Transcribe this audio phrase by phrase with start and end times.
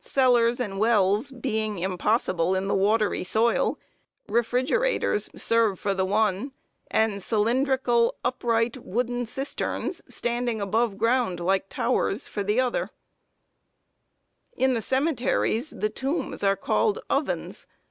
[0.00, 3.78] Cellars and wells being impossible in the watery soil,
[4.28, 6.52] refrigerators serve for the one,
[6.90, 12.90] and cylindrical upright wooden cisterns, standing aboveground, like towers, for the other.
[14.58, 17.66] [Sidenote: CEMETERIES ABOVE THE GROUND.] In the cemeteries the tombs are called "ovens."